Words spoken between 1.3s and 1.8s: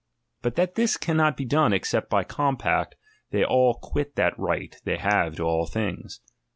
be done,